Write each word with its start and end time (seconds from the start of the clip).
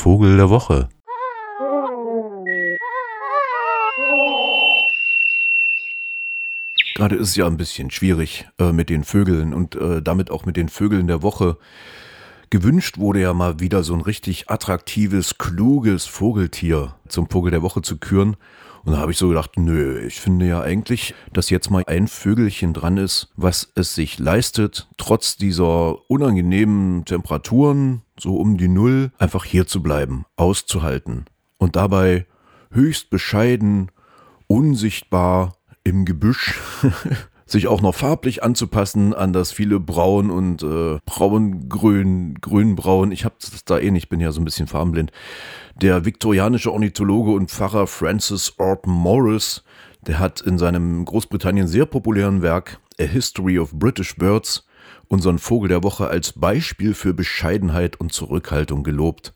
Vogel 0.00 0.38
der 0.38 0.48
Woche. 0.48 0.88
Gerade 6.94 7.16
ist 7.16 7.28
es 7.28 7.36
ja 7.36 7.46
ein 7.46 7.58
bisschen 7.58 7.90
schwierig 7.90 8.48
äh, 8.58 8.72
mit 8.72 8.88
den 8.88 9.04
Vögeln 9.04 9.52
und 9.52 9.76
äh, 9.76 10.00
damit 10.00 10.30
auch 10.30 10.46
mit 10.46 10.56
den 10.56 10.70
Vögeln 10.70 11.06
der 11.06 11.22
Woche. 11.22 11.58
Gewünscht 12.52 12.98
wurde 12.98 13.20
ja 13.20 13.32
mal 13.32 13.60
wieder 13.60 13.84
so 13.84 13.94
ein 13.94 14.00
richtig 14.00 14.50
attraktives, 14.50 15.38
kluges 15.38 16.06
Vogeltier 16.06 16.96
zum 17.06 17.30
Vogel 17.30 17.52
der 17.52 17.62
Woche 17.62 17.80
zu 17.80 17.96
küren. 17.96 18.36
Und 18.82 18.94
da 18.94 18.98
habe 18.98 19.12
ich 19.12 19.18
so 19.18 19.28
gedacht, 19.28 19.52
nö, 19.56 20.00
ich 20.00 20.20
finde 20.20 20.48
ja 20.48 20.60
eigentlich, 20.60 21.14
dass 21.32 21.50
jetzt 21.50 21.70
mal 21.70 21.84
ein 21.86 22.08
Vögelchen 22.08 22.72
dran 22.72 22.96
ist, 22.96 23.28
was 23.36 23.70
es 23.76 23.94
sich 23.94 24.18
leistet, 24.18 24.88
trotz 24.96 25.36
dieser 25.36 26.10
unangenehmen 26.10 27.04
Temperaturen, 27.04 28.02
so 28.18 28.34
um 28.36 28.56
die 28.56 28.68
Null, 28.68 29.12
einfach 29.18 29.44
hier 29.44 29.68
zu 29.68 29.80
bleiben, 29.80 30.24
auszuhalten. 30.34 31.26
Und 31.56 31.76
dabei 31.76 32.26
höchst 32.72 33.10
bescheiden, 33.10 33.92
unsichtbar 34.48 35.56
im 35.84 36.04
Gebüsch 36.04 36.58
sich 37.50 37.66
auch 37.66 37.80
noch 37.80 37.94
farblich 37.94 38.42
anzupassen 38.42 39.14
an 39.14 39.32
das 39.32 39.52
viele 39.52 39.80
Braun 39.80 40.30
und 40.30 40.62
äh, 40.62 40.98
Braun-Grün, 41.04 42.34
Grün-Braun. 42.40 43.12
Ich 43.12 43.24
habe 43.24 43.34
das 43.40 43.64
da 43.64 43.78
eh 43.78 43.90
nicht, 43.90 44.08
bin 44.08 44.20
ja 44.20 44.32
so 44.32 44.40
ein 44.40 44.44
bisschen 44.44 44.66
farbenblind. 44.66 45.12
Der 45.74 46.04
viktorianische 46.04 46.72
Ornithologe 46.72 47.32
und 47.32 47.50
Pfarrer 47.50 47.86
Francis 47.86 48.54
Orton 48.58 48.92
Morris, 48.92 49.64
der 50.06 50.18
hat 50.18 50.40
in 50.40 50.58
seinem 50.58 51.04
Großbritannien 51.04 51.66
sehr 51.66 51.86
populären 51.86 52.42
Werk 52.42 52.80
A 53.00 53.04
History 53.04 53.58
of 53.58 53.72
British 53.72 54.16
Birds 54.16 54.66
unseren 55.08 55.38
Vogel 55.38 55.68
der 55.68 55.82
Woche 55.82 56.06
als 56.06 56.32
Beispiel 56.32 56.94
für 56.94 57.14
Bescheidenheit 57.14 57.98
und 57.98 58.12
Zurückhaltung 58.12 58.84
gelobt. 58.84 59.34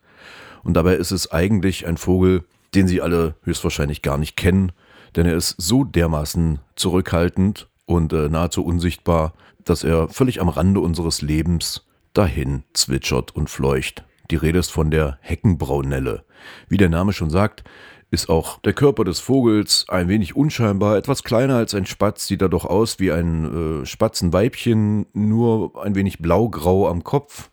Und 0.62 0.74
dabei 0.74 0.94
ist 0.94 1.10
es 1.10 1.32
eigentlich 1.32 1.86
ein 1.86 1.96
Vogel, 1.96 2.44
den 2.74 2.86
Sie 2.86 3.02
alle 3.02 3.34
höchstwahrscheinlich 3.42 4.02
gar 4.02 4.16
nicht 4.16 4.36
kennen, 4.36 4.72
denn 5.16 5.26
er 5.26 5.36
ist 5.36 5.54
so 5.58 5.84
dermaßen 5.84 6.60
zurückhaltend 6.76 7.68
und 7.86 8.12
äh, 8.12 8.28
nahezu 8.28 8.64
unsichtbar, 8.64 9.34
dass 9.64 9.84
er 9.84 10.08
völlig 10.08 10.40
am 10.40 10.48
Rande 10.48 10.80
unseres 10.80 11.22
Lebens 11.22 11.86
dahin 12.12 12.64
zwitschert 12.72 13.34
und 13.34 13.50
fleucht. 13.50 14.04
Die 14.30 14.36
Rede 14.36 14.58
ist 14.58 14.70
von 14.70 14.90
der 14.90 15.18
Heckenbraunelle. 15.20 16.24
Wie 16.68 16.76
der 16.76 16.88
Name 16.88 17.12
schon 17.12 17.30
sagt, 17.30 17.64
ist 18.10 18.28
auch 18.28 18.60
der 18.60 18.72
Körper 18.72 19.04
des 19.04 19.20
Vogels 19.20 19.86
ein 19.88 20.08
wenig 20.08 20.36
unscheinbar, 20.36 20.96
etwas 20.96 21.24
kleiner 21.24 21.56
als 21.56 21.74
ein 21.74 21.84
Spatz, 21.84 22.26
sieht 22.26 22.42
er 22.42 22.48
doch 22.48 22.64
aus 22.64 23.00
wie 23.00 23.12
ein 23.12 23.82
äh, 23.82 23.86
Spatzenweibchen, 23.86 25.06
nur 25.12 25.82
ein 25.82 25.94
wenig 25.94 26.20
blaugrau 26.20 26.88
am 26.88 27.02
Kopf 27.02 27.50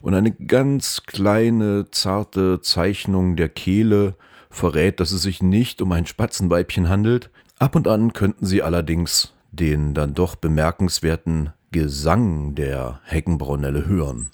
und 0.00 0.14
eine 0.14 0.32
ganz 0.32 1.02
kleine, 1.06 1.90
zarte 1.90 2.60
Zeichnung 2.60 3.36
der 3.36 3.48
Kehle 3.48 4.16
verrät, 4.50 4.98
dass 4.98 5.12
es 5.12 5.22
sich 5.22 5.42
nicht 5.42 5.80
um 5.82 5.92
ein 5.92 6.06
Spatzenweibchen 6.06 6.88
handelt. 6.88 7.30
Ab 7.58 7.76
und 7.76 7.86
an 7.86 8.12
könnten 8.12 8.46
sie 8.46 8.62
allerdings 8.62 9.32
den 9.52 9.92
dann 9.92 10.14
doch 10.14 10.34
bemerkenswerten 10.34 11.52
Gesang 11.70 12.54
der 12.54 13.00
Heckenbraunelle 13.04 13.86
hören. 13.86 14.30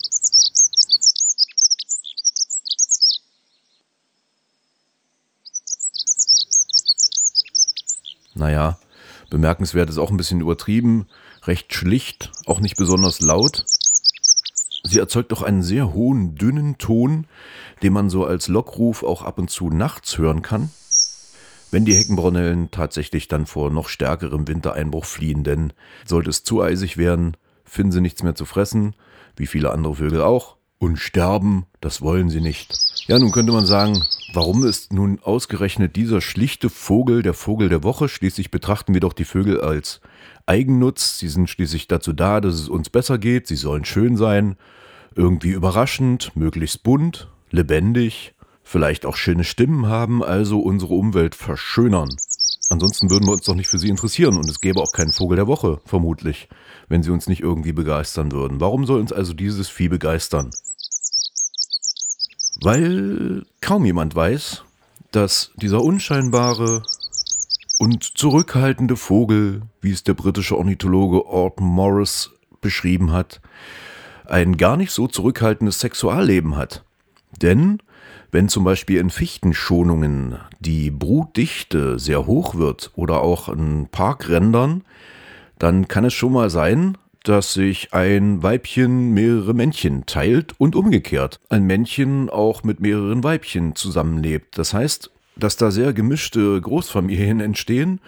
Naja, 8.35 8.79
bemerkenswert 9.31 9.91
ist 9.91 9.99
auch 9.99 10.11
ein 10.11 10.17
bisschen 10.17 10.41
übertrieben, 10.41 11.09
recht 11.43 11.75
schlicht, 11.75 12.31
auch 12.47 12.61
nicht 12.61 12.77
besonders 12.77 13.21
laut. 13.21 13.67
Sie 14.85 15.01
erzeugt 15.01 15.33
auch 15.33 15.43
einen 15.43 15.65
sehr 15.65 15.93
hohen, 15.93 16.37
dünnen 16.37 16.79
Ton, 16.79 17.27
den 17.83 17.93
man 17.93 18.09
so 18.09 18.25
als 18.25 18.47
Lockruf 18.47 19.03
auch 19.03 19.23
ab 19.23 19.39
und 19.39 19.51
zu 19.51 19.71
nachts 19.71 20.17
hören 20.19 20.43
kann 20.43 20.71
wenn 21.71 21.85
die 21.85 21.95
Heckenbraunellen 21.95 22.71
tatsächlich 22.71 23.29
dann 23.29 23.47
vor 23.47 23.71
noch 23.71 23.89
stärkerem 23.89 24.49
Wintereinbruch 24.49 25.05
fliehen, 25.05 25.45
denn 25.45 25.73
sollte 26.07 26.31
es 26.31 26.45
zu 26.45 26.63
eisig 26.63 26.97
werden, 26.97 27.37
finden 27.65 27.93
sie 27.93 28.01
nichts 28.01 28.23
mehr 28.23 28.35
zu 28.35 28.45
fressen, 28.45 28.95
wie 29.37 29.47
viele 29.47 29.71
andere 29.71 29.97
Vögel 29.97 30.23
auch, 30.23 30.57
und 30.79 30.99
sterben, 30.99 31.67
das 31.81 32.03
wollen 32.03 32.31
sie 32.31 32.41
nicht. 32.41 32.73
Ja, 33.09 33.19
nun 33.19 33.33
könnte 33.33 33.53
man 33.53 33.67
sagen, 33.67 34.01
warum 34.33 34.65
ist 34.65 34.93
nun 34.93 35.19
ausgerechnet 35.21 35.97
dieser 35.97 36.21
schlichte 36.21 36.71
Vogel 36.71 37.23
der 37.23 37.35
Vogel 37.35 37.69
der 37.69 37.83
Woche? 37.83 38.09
Schließlich 38.09 38.51
betrachten 38.51 38.95
wir 38.95 39.01
doch 39.01 39.13
die 39.13 39.25
Vögel 39.25 39.61
als 39.61 40.01
Eigennutz, 40.47 41.19
sie 41.19 41.29
sind 41.29 41.51
schließlich 41.51 41.89
dazu 41.89 42.13
da, 42.13 42.41
dass 42.41 42.55
es 42.55 42.69
uns 42.69 42.91
besser 42.91 43.19
geht, 43.19 43.47
sie 43.47 43.57
sollen 43.57 43.85
schön 43.85 44.17
sein, 44.17 44.57
irgendwie 45.15 45.51
überraschend, 45.51 46.35
möglichst 46.37 46.83
bunt, 46.85 47.29
lebendig, 47.51 48.35
vielleicht 48.69 49.07
auch 49.07 49.17
schöne 49.17 49.45
Stimmen 49.45 49.87
haben, 49.87 50.23
also 50.23 50.61
unsere 50.61 50.93
Umwelt 50.93 51.35
verschönern. 51.35 52.15
Ansonsten 52.69 53.09
würden 53.11 53.27
wir 53.27 53.33
uns 53.33 53.45
doch 53.45 53.55
nicht 53.55 53.69
für 53.69 53.79
sie 53.79 53.89
interessieren 53.89 54.37
und 54.37 54.49
es 54.49 54.61
gäbe 54.61 54.81
auch 54.81 54.93
keinen 54.93 55.13
Vogel 55.13 55.37
der 55.37 55.47
Woche, 55.47 55.81
vermutlich, 55.87 56.51
wenn 56.89 57.03
sie 57.03 57.11
uns 57.11 57.29
nicht 57.29 57.41
irgendwie 57.41 57.73
begeistern 57.73 58.31
würden. 58.31 58.61
Warum 58.61 58.85
soll 58.85 59.01
uns 59.01 59.11
also 59.11 59.33
dieses 59.33 59.71
Vieh 59.71 59.89
begeistern? 59.89 60.51
Weil 62.61 63.47
kaum 63.63 63.87
jemand 63.87 64.15
weiß, 64.15 64.65
dass 65.13 65.51
dieser 65.57 65.83
unscheinbare 65.83 66.83
und 67.79 68.05
zurückhaltende 68.05 68.97
Vogel, 68.97 69.63
wie 69.81 69.93
es 69.93 70.05
der 70.05 70.15
britische 70.15 70.59
Ornithologe 70.59 71.25
Orton 71.25 71.67
Morris 71.67 72.31
beschrieben 72.61 73.13
hat, 73.13 73.41
ein 74.27 74.59
gar 74.59 74.77
nicht 74.77 74.91
so 74.91 75.09
zurückhaltendes 75.09 75.81
Sexualleben 75.81 76.57
hat. 76.57 76.85
Denn 77.41 77.79
wenn 78.31 78.49
zum 78.49 78.65
Beispiel 78.65 79.01
in 79.01 79.11
Fichtenschonungen 79.11 80.37
die 80.61 80.91
Brutdichte 80.91 81.99
sehr 81.99 82.27
hoch 82.27 82.55
wird 82.57 82.91
oder 82.95 83.23
auch 83.23 83.49
in 83.49 83.89
Parkrändern, 83.91 84.85
dann 85.59 85.89
kann 85.89 86.05
es 86.05 86.15
schon 86.15 86.33
mal 86.33 86.51
sein, 86.51 86.97
dass 87.25 87.53
sich 87.53 87.93
ein 87.93 88.43
Weibchen 88.43 89.13
mehrere 89.13 89.55
Männchen 89.55 90.07
teilt 90.07 90.55
und 90.59 90.77
umgekehrt. 90.77 91.41
Ein 91.49 91.65
Männchen 91.65 92.31
auch 92.31 92.63
mit 92.63 92.81
mehreren 92.81 93.25
Weibchen 93.25 93.75
zusammenlebt. 93.75 94.57
Das 94.57 94.73
heißt, 94.73 95.11
dass 95.37 95.57
da 95.57 95.71
sehr 95.71 95.93
gemischte 95.93 96.61
Großfamilien 96.61 97.41
entstehen, 97.41 98.01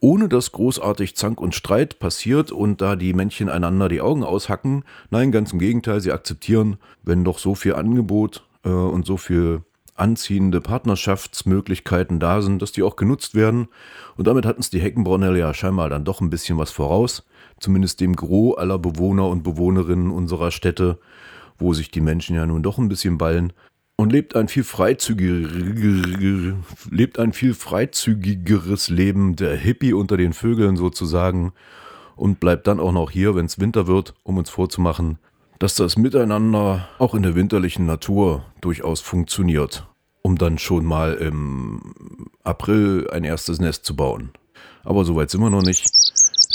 ohne 0.00 0.28
dass 0.28 0.52
großartig 0.52 1.16
Zank 1.16 1.40
und 1.40 1.54
Streit 1.54 1.98
passiert 1.98 2.52
und 2.52 2.80
da 2.80 2.94
die 2.94 3.14
Männchen 3.14 3.48
einander 3.48 3.88
die 3.88 4.00
Augen 4.00 4.22
aushacken. 4.22 4.84
Nein, 5.10 5.32
ganz 5.32 5.52
im 5.52 5.58
Gegenteil, 5.58 6.00
sie 6.00 6.12
akzeptieren, 6.12 6.76
wenn 7.02 7.24
doch 7.24 7.38
so 7.38 7.54
viel 7.54 7.74
Angebot 7.74 8.44
äh, 8.64 8.68
und 8.68 9.06
so 9.06 9.16
viel 9.16 9.62
anziehende 9.98 10.60
Partnerschaftsmöglichkeiten 10.60 12.20
da 12.20 12.40
sind, 12.40 12.62
dass 12.62 12.72
die 12.72 12.82
auch 12.82 12.96
genutzt 12.96 13.34
werden. 13.34 13.68
Und 14.16 14.26
damit 14.26 14.46
hatten 14.46 14.60
es 14.60 14.70
die 14.70 14.80
Heckenbraunelle 14.80 15.38
ja 15.38 15.52
scheinbar 15.52 15.90
dann 15.90 16.04
doch 16.04 16.20
ein 16.20 16.30
bisschen 16.30 16.58
was 16.58 16.70
voraus. 16.70 17.26
Zumindest 17.60 18.00
dem 18.00 18.14
Gros 18.14 18.56
aller 18.56 18.78
Bewohner 18.78 19.28
und 19.28 19.42
Bewohnerinnen 19.42 20.10
unserer 20.10 20.50
Städte, 20.50 20.98
wo 21.58 21.74
sich 21.74 21.90
die 21.90 22.00
Menschen 22.00 22.36
ja 22.36 22.46
nun 22.46 22.62
doch 22.62 22.78
ein 22.78 22.88
bisschen 22.88 23.18
ballen. 23.18 23.52
Und 23.96 24.12
lebt 24.12 24.36
ein 24.36 24.46
viel 24.46 24.62
freizügiger, 24.62 25.48
lebt 26.88 27.18
ein 27.18 27.32
viel 27.32 27.52
freizügigeres 27.52 28.90
Leben 28.90 29.34
der 29.34 29.56
Hippie 29.56 29.92
unter 29.92 30.16
den 30.16 30.32
Vögeln 30.32 30.76
sozusagen 30.76 31.52
und 32.14 32.38
bleibt 32.38 32.68
dann 32.68 32.78
auch 32.78 32.92
noch 32.92 33.10
hier, 33.10 33.34
wenn 33.34 33.46
es 33.46 33.58
Winter 33.58 33.88
wird, 33.88 34.14
um 34.22 34.36
uns 34.38 34.50
vorzumachen, 34.50 35.18
dass 35.58 35.74
das 35.74 35.96
Miteinander 35.96 36.88
auch 36.98 37.14
in 37.14 37.22
der 37.22 37.34
winterlichen 37.34 37.86
Natur 37.86 38.44
durchaus 38.60 39.00
funktioniert, 39.00 39.86
um 40.22 40.38
dann 40.38 40.58
schon 40.58 40.84
mal 40.84 41.14
im 41.14 42.30
April 42.44 43.08
ein 43.10 43.24
erstes 43.24 43.58
Nest 43.58 43.84
zu 43.84 43.96
bauen. 43.96 44.30
Aber 44.84 45.04
soweit 45.04 45.30
sind 45.30 45.40
wir 45.40 45.50
noch 45.50 45.62
nicht. 45.62 45.90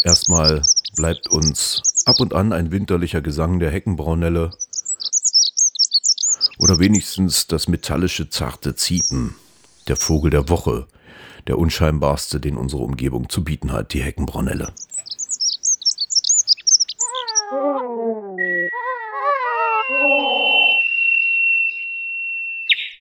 Erstmal 0.04 0.64
bleibt 0.96 1.28
uns 1.30 1.82
ab 2.06 2.20
und 2.20 2.34
an 2.34 2.54
ein 2.54 2.72
winterlicher 2.72 3.22
Gesang 3.22 3.60
der 3.60 3.72
Heckenbraunelle 3.72 4.52
oder 6.58 6.80
wenigstens 6.80 7.48
das 7.48 7.68
metallische 7.68 8.30
zarte 8.30 8.76
Ziepen, 8.76 9.36
der 9.88 9.98
Vogel 9.98 10.32
der 10.32 10.50
Woche, 10.50 10.88
der 11.48 11.58
unscheinbarste, 11.58 12.40
den 12.40 12.56
unsere 12.56 12.84
Umgebung 12.84 13.28
zu 13.28 13.44
bieten 13.44 13.74
hat, 13.74 13.94
die 13.94 14.02
Heckenbraunelle. 14.02 14.72